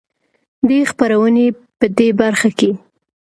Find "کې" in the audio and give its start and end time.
2.59-2.71